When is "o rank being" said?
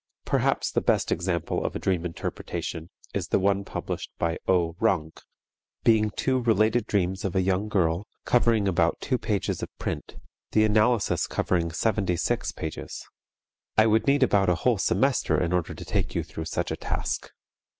4.47-6.09